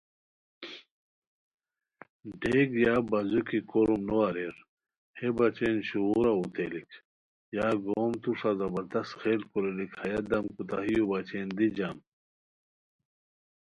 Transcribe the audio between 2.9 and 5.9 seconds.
بازو کی کوروم نو اریر ہے بچین